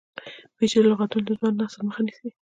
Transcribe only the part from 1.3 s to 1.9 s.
ځوان نسل